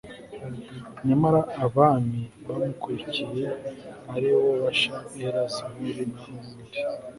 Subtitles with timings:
[1.07, 3.45] nyamara abami bamukurikiye
[4.13, 4.93] ari bo Basha
[5.25, 6.79] Ela Zimuri na Omuri